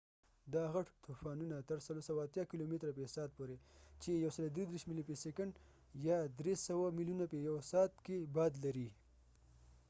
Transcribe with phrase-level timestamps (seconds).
[0.53, 3.55] دا غټ طوفانونه تر ۴۸۰ کیلومتره في ساعت پورې
[4.01, 5.53] ۱۳۳ ملي/سيکنډ،
[6.03, 8.89] ۳۰۰ ميلونه په يوه سعت کي باد لري